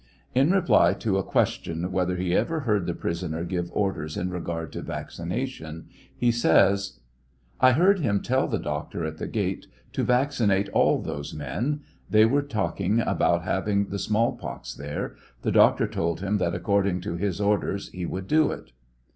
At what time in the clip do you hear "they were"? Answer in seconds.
12.09-12.41